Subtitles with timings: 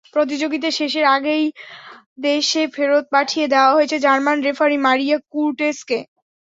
[0.13, 1.45] প্রতিযোগিতা শেষের আগেই
[2.21, 5.99] দেশে ফেরত পাঠিয়ে দেওয়া হয়েছে জার্মান রেফারি মারিয়া কুর্টেসকে।